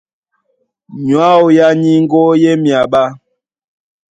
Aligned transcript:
Nyɔ̌ 1.05 1.19
ǎō 1.33 1.47
yá 1.57 1.67
nyíŋgó 1.81 2.21
í 2.41 2.43
e 2.51 2.53
myaɓá. 2.63 3.03